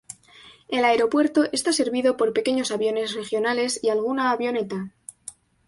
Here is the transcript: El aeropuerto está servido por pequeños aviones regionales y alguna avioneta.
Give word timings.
El 0.67 0.83
aeropuerto 0.83 1.43
está 1.51 1.71
servido 1.73 2.17
por 2.17 2.33
pequeños 2.33 2.71
aviones 2.71 3.13
regionales 3.13 3.79
y 3.83 3.89
alguna 3.89 4.31
avioneta. 4.31 4.95